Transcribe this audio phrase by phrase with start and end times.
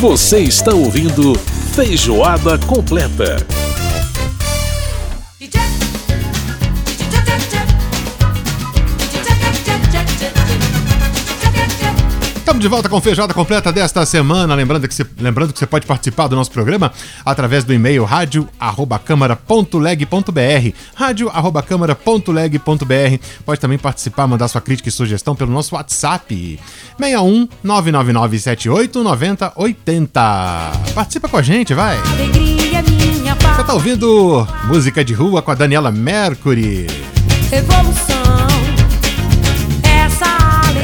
[0.00, 1.34] Você está ouvindo
[1.74, 3.67] Feijoada Completa.
[12.48, 14.54] Estamos de volta com feijoada completa desta semana.
[14.54, 16.90] Lembrando que, você, lembrando que você pode participar do nosso programa
[17.22, 20.74] através do e-mail rádio.câmara.leg.br.
[20.94, 23.24] Rádio.câmara.leg.br.
[23.44, 26.58] Pode também participar, mandar sua crítica e sugestão pelo nosso WhatsApp
[26.98, 30.72] 61 99978 9080.
[30.94, 31.98] Participa com a gente, vai!
[31.98, 36.86] Você tá ouvindo música de rua com a Daniela Mercury.
[37.52, 38.67] Evolução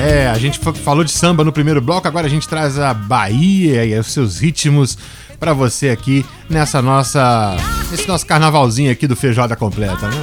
[0.05, 3.85] é, a gente falou de samba no primeiro bloco, agora a gente traz a Bahia
[3.85, 4.99] e os seus ritmos
[5.41, 7.57] para você aqui nessa nossa
[7.91, 10.17] nesse nosso carnavalzinho aqui do Feijoada Completa, né?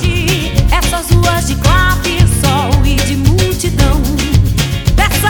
[0.72, 1.56] Essas ruas de
[2.40, 4.02] sol e de multidão.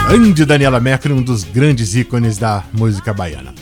[0.08, 3.54] Grande Daniela Mercury, um dos grandes ícones da música baiana.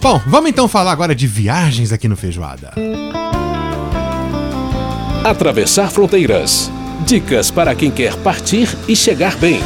[0.00, 2.72] Bom, vamos então falar agora de viagens aqui no Feijoada.
[5.24, 6.68] Atravessar fronteiras
[7.06, 9.60] Dicas para quem quer partir e chegar bem.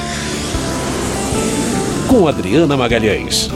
[2.09, 3.51] Com Adriana Magalhães.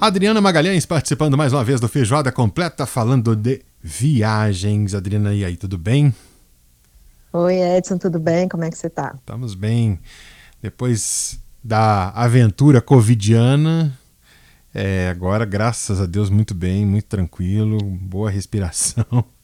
[0.00, 4.94] Adriana Magalhães participando mais uma vez do Feijoada Completa, falando de viagens.
[4.94, 6.12] Adriana, e aí, tudo bem?
[7.32, 8.48] Oi, Edson, tudo bem?
[8.48, 9.14] Como é que você tá?
[9.16, 10.00] Estamos bem.
[10.60, 13.96] Depois da aventura covidiana,
[14.74, 19.04] é, agora, graças a Deus, muito bem, muito tranquilo, boa respiração.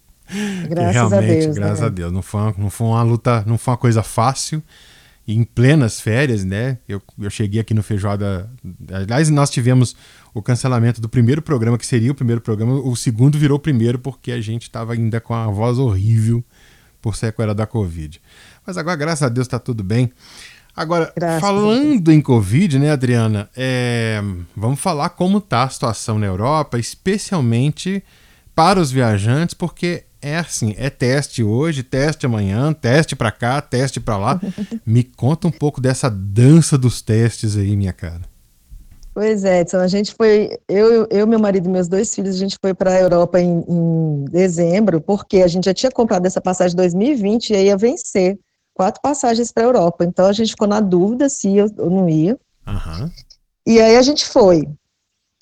[0.69, 1.57] Graças realmente, a Deus.
[1.57, 1.87] Graças né?
[1.87, 2.13] a Deus.
[2.13, 4.63] Não foi, uma, não foi uma luta, não foi uma coisa fácil.
[5.27, 6.79] E em plenas férias, né?
[6.87, 8.51] Eu, eu cheguei aqui no Feijoada.
[8.93, 9.97] Aliás, nós tivemos
[10.35, 12.75] o cancelamento do primeiro programa, que seria o primeiro programa.
[12.75, 16.45] O segundo virou o primeiro, porque a gente estava ainda com a voz horrível
[17.01, 18.21] por sequela da Covid.
[18.67, 20.13] Mas agora, graças a Deus, está tudo bem.
[20.77, 23.49] Agora, graças falando em Covid, né, Adriana?
[23.57, 24.21] É,
[24.57, 28.03] vamos falar como está a situação na Europa, especialmente
[28.55, 34.01] para os viajantes, porque é assim, é teste hoje, teste amanhã, teste para cá, teste
[34.01, 34.41] para lá.
[34.87, 38.23] Me conta um pouco dessa dança dos testes aí, minha cara.
[39.13, 42.39] Pois é, Edson, a gente foi, eu, eu meu marido e meus dois filhos, a
[42.39, 46.41] gente foi para a Europa em, em, dezembro, porque a gente já tinha comprado essa
[46.41, 48.39] passagem 2020 e ia vencer
[48.73, 50.05] quatro passagens para a Europa.
[50.05, 52.37] Então a gente ficou na dúvida se ia ou não ia.
[52.67, 53.11] Uhum.
[53.67, 54.67] E aí a gente foi.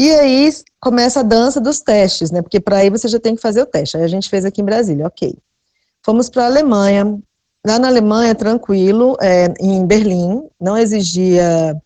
[0.03, 2.43] E aí começa a dança dos testes, né?
[2.43, 3.97] Porque para aí você já tem que fazer o teste.
[3.97, 5.33] Aí a gente fez aqui em Brasília, ok.
[6.05, 7.21] Fomos para a Alemanha.
[7.65, 11.81] Lá na Alemanha, tranquilo, é, em Berlim, não exigia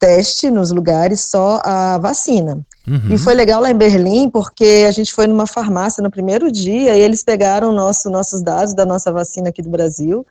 [0.00, 2.58] teste nos lugares, só a vacina.
[2.88, 3.12] Uhum.
[3.12, 6.96] E foi legal lá em Berlim, porque a gente foi numa farmácia no primeiro dia
[6.96, 10.26] e eles pegaram nosso, nossos dados da nossa vacina aqui do Brasil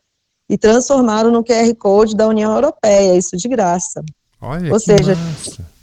[0.50, 4.04] e transformaram no QR Code da União Europeia, isso de graça.
[4.42, 5.81] Olha Ou seja, massa.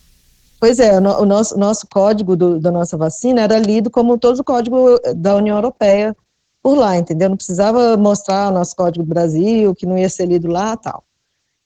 [0.61, 4.45] Pois é, o nosso, nosso código do, da nossa vacina era lido como todo o
[4.45, 6.17] código da União Europeia
[6.63, 7.29] por lá, entendeu?
[7.29, 11.05] Não precisava mostrar o nosso código do Brasil, que não ia ser lido lá tal.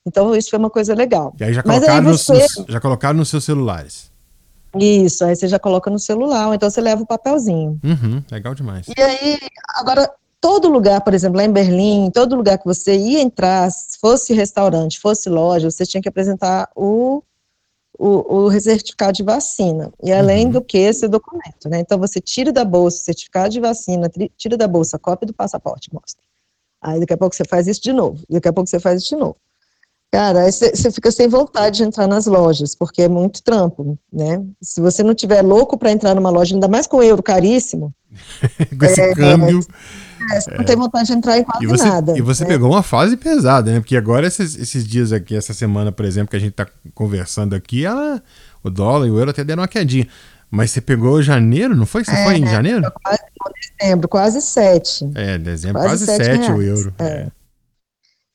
[0.05, 1.33] Então, isso foi uma coisa legal.
[1.39, 2.33] E aí já colocaram, aí você...
[2.33, 4.11] nos, já colocaram nos seus celulares.
[4.75, 7.79] Isso, aí você já coloca no celular, ou então você leva o papelzinho.
[7.83, 8.87] Uhum, legal demais.
[8.95, 9.39] E aí,
[9.75, 10.11] agora,
[10.41, 14.99] todo lugar, por exemplo, lá em Berlim, todo lugar que você ia entrar, fosse restaurante,
[14.99, 17.23] fosse loja, você tinha que apresentar o
[17.97, 20.51] o, o certificado de vacina, e além uhum.
[20.53, 21.79] do que esse documento, né?
[21.79, 25.33] Então você tira da bolsa o certificado de vacina, tira da bolsa a cópia do
[25.33, 26.23] passaporte, mostra.
[26.81, 29.15] Aí daqui a pouco você faz isso de novo, daqui a pouco você faz isso
[29.15, 29.37] de novo.
[30.11, 34.43] Cara, aí você fica sem vontade de entrar nas lojas, porque é muito trampo, né?
[34.61, 37.91] Se você não tiver louco para entrar numa loja, ainda mais com euro caríssimo.
[38.79, 39.59] com esse é, câmbio.
[39.59, 42.17] É, você não tem vontade de entrar em quase e você, nada.
[42.17, 42.49] E você né?
[42.49, 43.79] pegou uma fase pesada, né?
[43.79, 47.55] Porque agora esses, esses dias aqui, essa semana, por exemplo, que a gente está conversando
[47.55, 48.21] aqui, ela,
[48.63, 50.07] o dólar e o euro até deram uma quedinha.
[50.49, 52.03] Mas você pegou janeiro, não foi?
[52.03, 52.81] Você é, foi em janeiro?
[53.03, 53.23] Quase
[53.79, 55.09] dezembro, quase sete.
[55.15, 56.93] É, dezembro, quase, quase sete, o euro.
[56.99, 57.05] É.
[57.05, 57.31] é.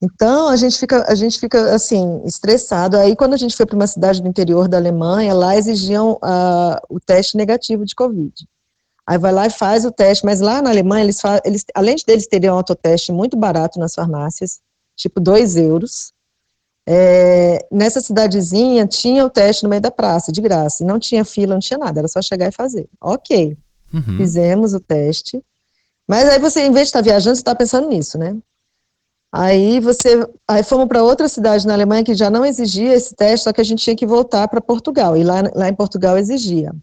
[0.03, 2.97] Então a gente fica, a gente fica assim estressado.
[2.97, 6.77] Aí quando a gente foi para uma cidade do interior da Alemanha, lá exigiam uh,
[6.89, 8.33] o teste negativo de Covid.
[9.09, 12.05] Aí vai lá e faz o teste, mas lá na Alemanha eles, eles além de
[12.09, 14.61] eles terem um autoteste muito barato nas farmácias,
[14.95, 16.13] tipo 2 euros,
[16.87, 21.55] é, nessa cidadezinha tinha o teste no meio da praça, de graça, não tinha fila,
[21.55, 22.87] não tinha nada, era só chegar e fazer.
[23.01, 23.57] Ok,
[23.95, 24.17] uhum.
[24.19, 25.43] fizemos o teste,
[26.07, 28.37] mas aí você, em vez de estar viajando, você está pensando nisso, né?
[29.33, 33.45] Aí você, aí fomos para outra cidade na Alemanha que já não exigia esse teste,
[33.45, 36.75] só que a gente tinha que voltar para Portugal, e lá, lá em Portugal exigia.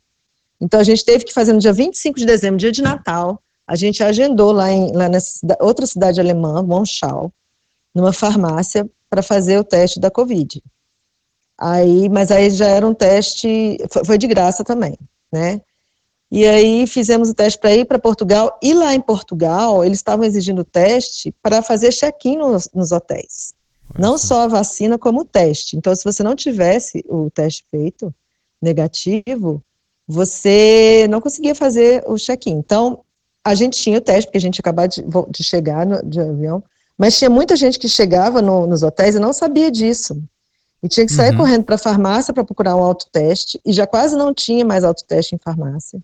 [0.66, 3.76] Então a gente teve que fazer no dia 25 de dezembro, dia de Natal, a
[3.76, 7.32] gente agendou lá, em, lá nessa outra cidade alemã, Monschau,
[7.94, 10.62] numa farmácia, para fazer o teste da Covid.
[11.56, 14.98] Aí, mas aí já era um teste, foi de graça também,
[15.32, 15.62] né?
[16.32, 20.26] E aí fizemos o teste para ir para Portugal, e lá em Portugal eles estavam
[20.26, 23.54] exigindo o teste para fazer check-in nos, nos, hotéis.
[23.98, 25.78] Não só a vacina, como o teste.
[25.78, 28.14] Então, se você não tivesse o teste feito
[28.60, 29.64] negativo,
[30.08, 32.54] você não conseguia fazer o check-in.
[32.54, 33.02] Então,
[33.44, 36.64] a gente tinha o teste, porque a gente acabava de, de chegar no, de avião,
[36.98, 40.22] mas tinha muita gente que chegava no, nos hotéis e não sabia disso.
[40.82, 41.38] E tinha que sair uhum.
[41.38, 45.36] correndo para a farmácia para procurar um autoteste, e já quase não tinha mais autoteste
[45.36, 46.00] em farmácia.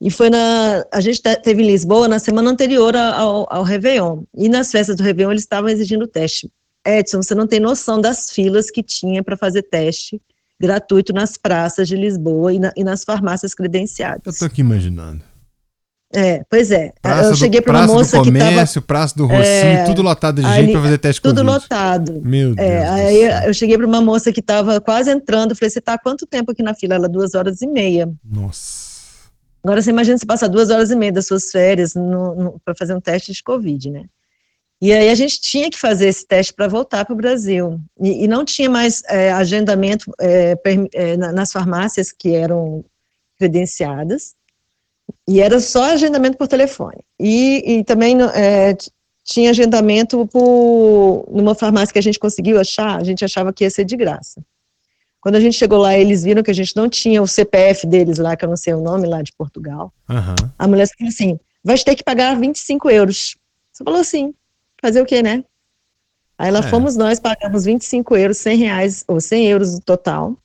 [0.00, 0.84] E foi na.
[0.90, 4.22] A gente teve em Lisboa na semana anterior ao, ao Réveillon.
[4.34, 6.50] E nas festas do Réveillon eles estavam exigindo teste.
[6.86, 10.20] Edson, você não tem noção das filas que tinha para fazer teste
[10.60, 14.20] gratuito nas praças de Lisboa e, na, e nas farmácias credenciadas.
[14.26, 15.22] Eu estou aqui imaginando.
[16.12, 16.92] É, pois é.
[17.00, 20.02] Praça eu cheguei para uma moça do comércio, que tava, Praça do Rocinho, é, tudo
[20.02, 21.52] lotado de gente para fazer teste Tudo COVID.
[21.52, 22.20] lotado.
[22.24, 22.58] Meu é, Deus.
[22.58, 25.98] É, aí eu cheguei para uma moça que estava quase entrando, falei: "Você está há
[25.98, 28.10] quanto tempo aqui na fila?" Ela duas horas e meia.
[28.24, 28.90] Nossa.
[29.62, 31.92] Agora você imagina se passar duas horas e meia das suas férias
[32.64, 34.04] para fazer um teste de Covid, né?
[34.80, 37.78] E aí a gente tinha que fazer esse teste para voltar para o Brasil.
[38.00, 42.82] E, e, não tinha mais é, agendamento é, per, é, nas farmácias que eram
[43.38, 44.34] credenciadas.
[45.28, 47.00] E era só agendamento por telefone.
[47.18, 48.74] E, e também é,
[49.22, 53.70] tinha agendamento por numa farmácia que a gente conseguiu achar, a gente achava que ia
[53.70, 54.42] ser de graça.
[55.20, 58.18] Quando a gente chegou lá, eles viram que a gente não tinha o CPF deles
[58.18, 59.92] lá, que eu não sei o nome lá de Portugal.
[60.08, 60.50] Uhum.
[60.58, 63.36] A mulher falou assim: vai ter que pagar 25 euros.
[63.70, 64.34] Você falou assim:
[64.80, 65.44] fazer o quê, né?
[66.38, 66.62] Aí lá é.
[66.62, 70.36] fomos nós, pagamos 25 euros, 100 reais, ou 100 euros no total,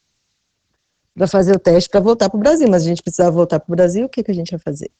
[1.14, 2.68] para fazer o teste para voltar para o Brasil.
[2.70, 4.92] Mas a gente precisava voltar para o Brasil, o que, que a gente ia fazer?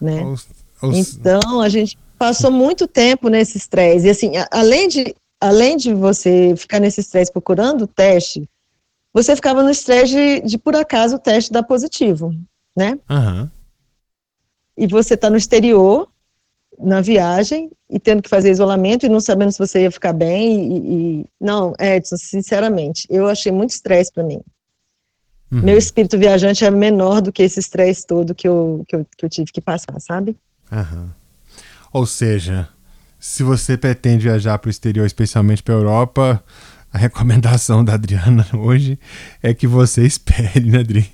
[0.00, 0.24] Né?
[0.24, 0.48] Os,
[0.82, 1.16] os...
[1.16, 4.06] Então, a gente passou muito tempo nesse estresse.
[4.06, 8.48] E assim, além de, além de você ficar nesse estresse procurando o teste,
[9.12, 12.34] você ficava no estresse de, de, por acaso, o teste dar positivo,
[12.76, 12.98] né?
[13.10, 13.50] Uhum.
[14.76, 16.08] E você está no exterior,
[16.82, 20.72] na viagem, e tendo que fazer isolamento, e não sabendo se você ia ficar bem,
[20.72, 21.26] e, e...
[21.40, 24.40] não, Edson, sinceramente, eu achei muito estresse para mim.
[25.50, 25.62] Uhum.
[25.62, 29.24] Meu espírito viajante é menor do que esse estresse todo que eu, que eu, que
[29.24, 30.36] eu tive que passar, sabe?
[30.70, 31.08] Uhum.
[31.92, 32.68] Ou seja,
[33.18, 36.44] se você pretende viajar para o exterior, especialmente para a Europa,
[36.92, 38.98] a recomendação da Adriana hoje
[39.42, 41.10] é que você espere, né, Adri?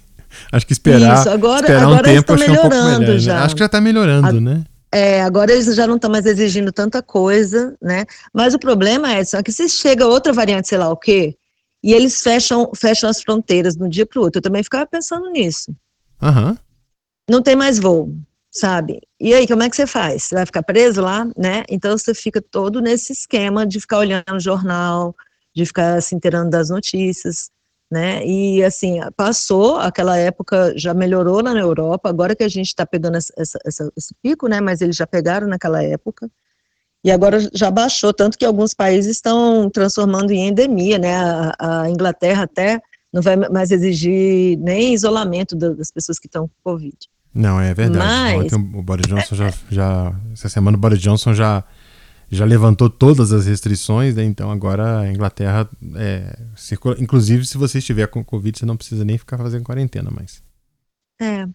[0.52, 3.00] Acho que esperar, Isso, agora, esperar agora um tempo acho que é um pouco melhor.
[3.00, 3.18] Né?
[3.18, 3.34] Já.
[3.34, 3.40] Né?
[3.40, 4.64] Acho que já está melhorando, a, né?
[4.92, 8.04] É, agora eles já não estão mais exigindo tanta coisa, né?
[8.32, 11.36] Mas o problema, Edson, é que se chega outra variante, sei lá o quê,
[11.82, 14.38] e eles fecham, fecham as fronteiras de um dia para o outro.
[14.38, 15.74] Eu também ficava pensando nisso.
[16.22, 16.56] Uhum.
[17.28, 18.14] Não tem mais voo,
[18.50, 19.00] sabe?
[19.20, 20.24] E aí, como é que você faz?
[20.24, 21.64] Você vai ficar preso lá, né?
[21.68, 25.14] Então você fica todo nesse esquema de ficar olhando o jornal,
[25.54, 27.50] de ficar se inteirando das notícias,
[27.90, 28.24] né?
[28.26, 33.16] E assim, passou, aquela época já melhorou na Europa, agora que a gente está pegando
[33.16, 33.32] essa,
[33.64, 34.60] essa, esse pico, né?
[34.60, 36.28] Mas eles já pegaram naquela época.
[37.04, 41.14] E agora já baixou, tanto que alguns países estão transformando em endemia, né?
[41.16, 42.80] A, a Inglaterra até
[43.12, 46.96] não vai mais exigir nem isolamento das pessoas que estão com Covid.
[47.32, 48.04] Não, é verdade.
[48.04, 50.12] Mas, Ontem o Boris Johnson já, já.
[50.32, 51.62] Essa semana o Boris Johnson já
[52.30, 54.24] já levantou todas as restrições, né?
[54.24, 56.96] então agora a Inglaterra é, circula.
[56.98, 60.42] Inclusive, se você estiver com Covid, você não precisa nem ficar fazendo quarentena mais.
[61.20, 61.46] É.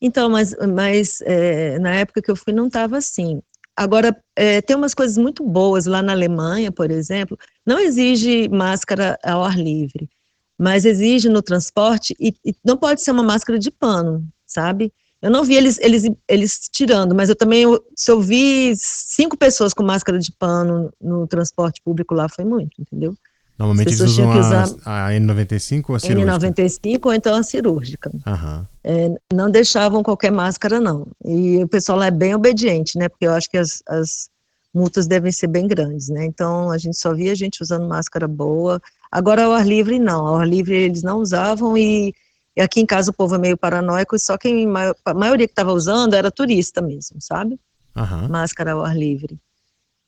[0.00, 3.40] Então, mas, mas é, na época que eu fui não estava assim.
[3.76, 9.18] Agora, é, tem umas coisas muito boas lá na Alemanha, por exemplo, não exige máscara
[9.24, 10.10] ao ar livre,
[10.58, 14.92] mas exige no transporte e, e não pode ser uma máscara de pano, sabe?
[15.22, 17.64] Eu não vi eles, eles, eles tirando, mas eu também,
[17.94, 22.72] se eu vi cinco pessoas com máscara de pano no transporte público lá, foi muito,
[22.80, 23.14] entendeu?
[23.56, 26.38] Normalmente eles usam usar a, a N95 ou a cirúrgica?
[26.38, 28.10] N95 ou então a cirúrgica.
[28.26, 28.66] Uhum.
[28.82, 31.06] É, não deixavam qualquer máscara, não.
[31.24, 33.08] E o pessoal lá é bem obediente, né?
[33.08, 34.28] Porque eu acho que as, as
[34.74, 36.24] multas devem ser bem grandes, né?
[36.24, 38.80] Então a gente só via gente usando máscara boa.
[39.10, 40.26] Agora ao ar livre, não.
[40.26, 42.12] Ao ar livre eles não usavam e
[42.56, 44.66] e aqui em casa o povo é meio paranoico, só quem
[45.04, 47.58] a maioria que estava usando era turista mesmo, sabe?
[47.96, 48.28] Uhum.
[48.28, 49.38] Máscara ao ar livre.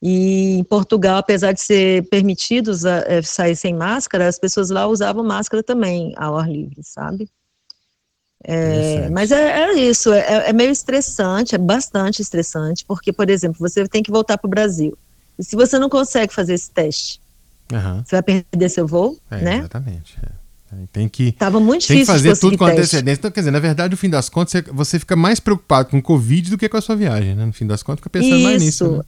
[0.02, 2.72] E em Portugal, apesar de ser permitido
[3.06, 7.28] é, sair sem máscara, as pessoas lá usavam máscara também ao ar livre, sabe?
[8.46, 13.56] É, mas é, é isso, é, é, meio estressante, é bastante estressante, porque, por exemplo,
[13.58, 14.98] você tem que voltar para o Brasil.
[15.38, 17.18] E se você não consegue fazer esse teste,
[17.72, 18.04] uhum.
[18.04, 19.56] você vai perder seu voo, é, né?
[19.60, 20.18] Exatamente.
[20.82, 20.86] É.
[20.92, 22.80] Tem que, Tava muito tem que fazer tudo com teste.
[22.80, 23.18] antecedência.
[23.18, 26.02] Então, quer dizer, na verdade, no fim das contas, você fica mais preocupado com o
[26.02, 27.44] Covid do que com a sua viagem, né?
[27.44, 28.44] No fim das contas, fica pensando Isso.
[28.44, 28.90] mais nisso.
[28.92, 29.04] Né?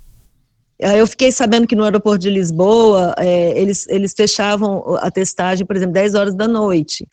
[0.99, 5.75] Eu fiquei sabendo que no aeroporto de Lisboa, é, eles, eles fechavam a testagem, por
[5.75, 7.07] exemplo, 10 horas da noite.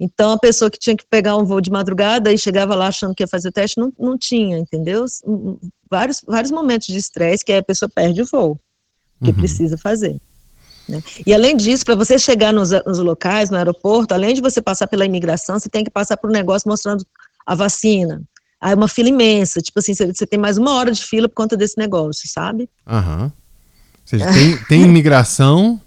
[0.00, 3.14] Então, a pessoa que tinha que pegar um voo de madrugada e chegava lá achando
[3.14, 5.04] que ia fazer o teste, não, não tinha, entendeu?
[5.90, 8.60] Vários, vários momentos de estresse que a pessoa perde o voo,
[9.22, 9.36] que uhum.
[9.36, 10.16] precisa fazer.
[10.88, 11.02] Né?
[11.26, 14.86] E além disso, para você chegar nos, nos, locais, no aeroporto, além de você passar
[14.86, 17.04] pela imigração, você tem que passar por um negócio mostrando
[17.46, 18.22] a vacina.
[18.60, 21.56] Aí uma fila imensa, tipo assim, você, tem mais uma hora de fila por conta
[21.56, 22.68] desse negócio, sabe?
[22.86, 23.24] Aham.
[23.24, 23.32] Ou
[24.04, 25.80] seja, tem, tem imigração,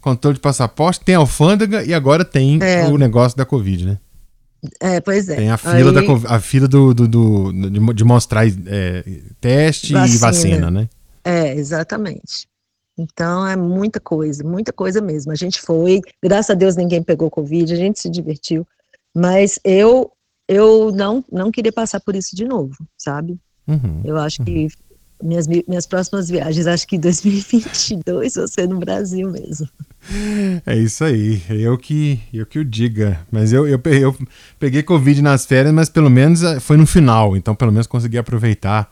[0.00, 2.86] controle de passaporte, tem alfândega e agora tem é.
[2.86, 3.98] o negócio da Covid, né?
[4.80, 5.36] É, pois é.
[5.36, 6.06] Tem a fila, Aí...
[6.06, 9.04] da, a fila do, do, do de, de, mostrar é,
[9.40, 10.14] teste vacina.
[10.14, 10.88] e vacina, né?
[11.24, 12.46] É, exatamente.
[13.02, 15.32] Então é muita coisa, muita coisa mesmo.
[15.32, 18.66] A gente foi, graças a Deus ninguém pegou Covid, a gente se divertiu,
[19.14, 20.10] mas eu
[20.48, 23.38] eu não não queria passar por isso de novo, sabe?
[23.66, 24.46] Uhum, eu acho uhum.
[24.46, 24.68] que
[25.22, 29.68] minhas, minhas próximas viagens, acho que em 2022 vou ser no Brasil mesmo.
[30.66, 33.20] É isso aí, eu que eu que o diga.
[33.30, 34.16] Mas eu, eu, eu
[34.58, 38.18] peguei Covid nas férias, mas pelo menos eh, foi no final, então pelo menos consegui
[38.18, 38.90] aproveitar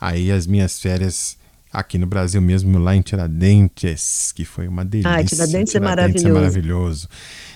[0.00, 1.36] aí as minhas férias
[1.72, 5.10] aqui no Brasil mesmo, lá em Tiradentes, que foi uma delícia.
[5.10, 6.28] Ah, Tiradentes, Tiradentes é maravilhoso.
[6.28, 7.08] é maravilhoso.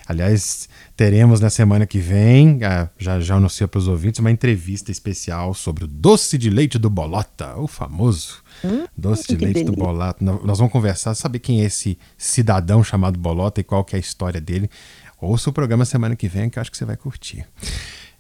[0.08, 4.90] Aliás, teremos na semana que vem, ah, já já anunciou para os ouvintes, uma entrevista
[4.90, 9.72] especial sobre o doce de leite do Bolota, o famoso hum, doce de leite delícia.
[9.72, 10.24] do Bolota.
[10.24, 14.00] Nós vamos conversar, saber quem é esse cidadão chamado Bolota e qual que é a
[14.00, 14.70] história dele.
[15.20, 17.44] Ouça o programa semana que vem, que eu acho que você vai curtir.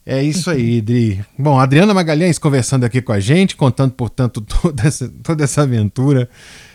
[0.06, 1.20] É isso aí, Dri.
[1.36, 6.30] Bom, Adriana Magalhães conversando aqui com a gente, contando, portanto, toda essa, toda essa aventura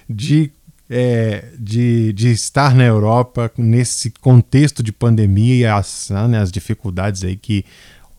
[0.10, 0.52] de
[0.94, 7.24] é, de, de estar na Europa nesse contexto de pandemia e as, né, as dificuldades
[7.24, 7.64] aí que,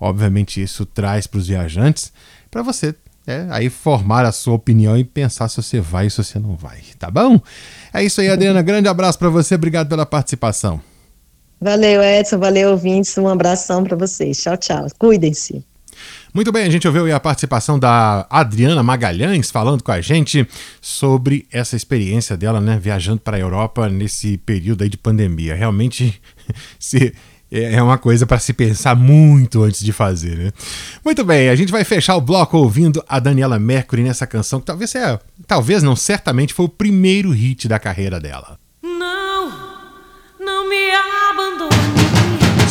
[0.01, 2.11] obviamente, isso traz para os viajantes,
[2.51, 2.95] para você
[3.27, 6.57] é, aí formar a sua opinião e pensar se você vai ou se você não
[6.57, 7.39] vai, tá bom?
[7.93, 8.63] É isso aí, Adriana.
[8.63, 10.81] Grande abraço para você, obrigado pela participação.
[11.63, 13.17] Valeu, Edson, valeu, ouvintes.
[13.17, 14.43] Um abração para vocês.
[14.43, 14.87] Tchau, tchau.
[14.99, 15.65] Cuidem-se.
[16.35, 20.49] Muito bem, a gente ouviu a participação da Adriana Magalhães falando com a gente
[20.81, 25.55] sobre essa experiência dela, né, viajando para a Europa nesse período aí de pandemia.
[25.55, 26.21] Realmente
[26.81, 27.15] se
[27.49, 30.53] é uma coisa para se pensar muito antes de fazer, né?
[31.05, 34.67] Muito bem, a gente vai fechar o bloco ouvindo a Daniela Mercury nessa canção que
[34.67, 38.59] talvez é, talvez não, certamente foi o primeiro hit da carreira dela.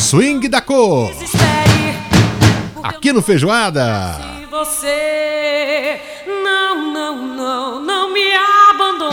[0.02, 1.12] Swing da cor.
[2.82, 4.18] Aqui no Feijoada.
[4.40, 8.34] Se você não, não, não, não me
[8.70, 9.12] abandone,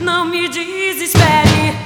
[0.00, 1.78] não me desespere,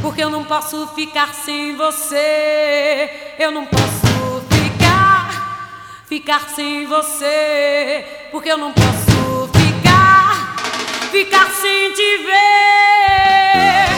[0.00, 3.10] porque eu não posso ficar sem você.
[3.38, 5.68] Eu não posso ficar,
[6.06, 10.56] ficar sem você, porque eu não posso ficar,
[11.12, 13.89] ficar sem te ver.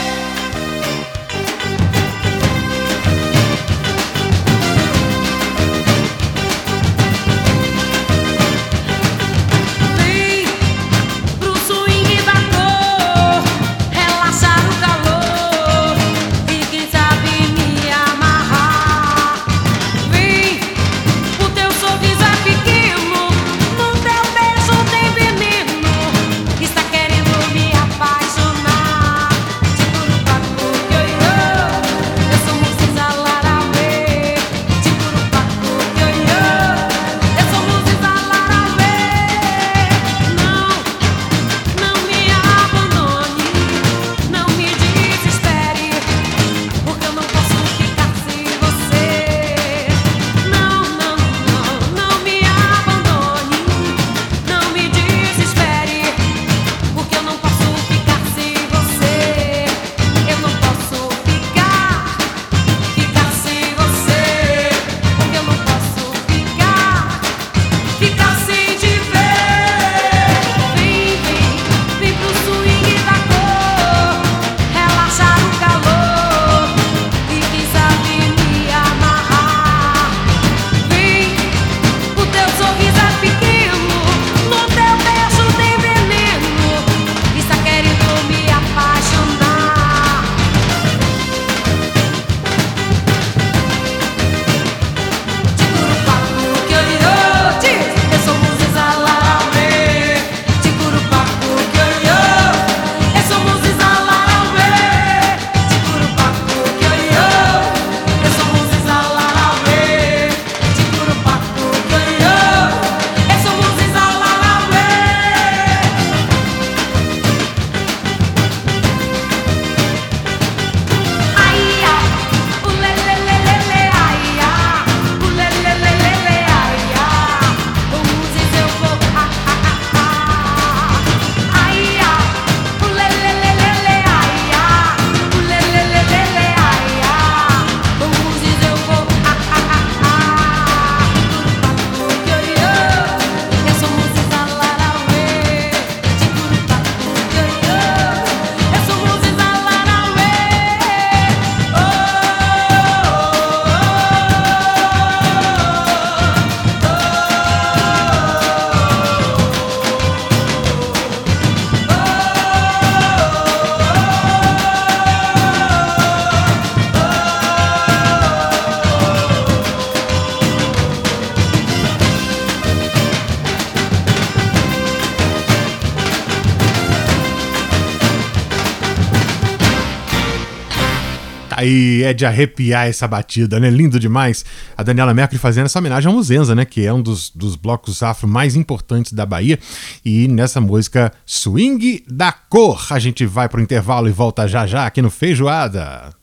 [181.63, 183.69] Aí é de arrepiar essa batida, né?
[183.69, 184.43] Lindo demais.
[184.77, 186.65] A Daniela Mercury fazendo essa homenagem ao Muzenza, né?
[186.65, 189.57] Que é um dos, dos blocos afro mais importantes da Bahia.
[190.03, 194.85] E nessa música Swing da Cor, a gente vai pro intervalo e volta já já
[194.85, 196.13] aqui no Feijoada.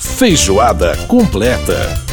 [0.00, 2.05] Feijoada completa.